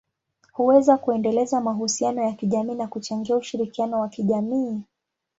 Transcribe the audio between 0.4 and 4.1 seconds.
huweza kuendeleza mahusiano ya kijamii na kuchangia ushirikiano wa